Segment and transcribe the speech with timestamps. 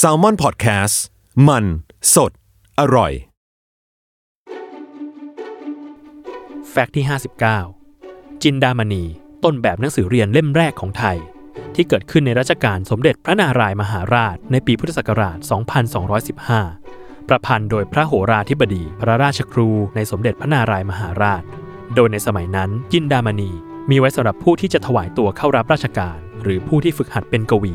[0.00, 0.94] s a l ม o n PODCAST
[1.48, 1.64] มัน
[2.14, 2.32] สด
[2.80, 3.12] อร่อย
[6.70, 7.04] แฟกต์ที่
[7.72, 9.04] 59 จินดามณี
[9.44, 11.16] ต้นแบบหนังสือเรียนเล่มแรกของไทย
[11.74, 15.38] ที่เกิดขึ้นในรัชกาลสมเด็จพระนารายมหาราช ในปีพุทธศักราช
[16.52, 21.42] 2215 ประพันธ์โดยพระโหราธิบดี พระราชครูในสมเด็จพระนารายมหาราช
[21.94, 23.50] โดยในสมัยนั้น จินดามณี
[23.90, 27.74] มีไว้สำหรับผู้ที่จะถวายตัวเข้ารับราชการ หรือผู้ที่ฝึกหัดเป็นกวี